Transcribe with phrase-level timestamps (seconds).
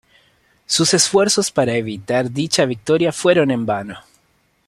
[0.65, 3.99] Sus esfuerzos para evitar dicha victoria fueron en vano.